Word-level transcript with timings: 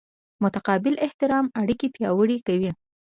متقابل 0.43 0.93
احترام 1.05 1.45
اړیکې 1.61 1.87
پیاوړې 1.95 2.37
کوي. 2.47 2.71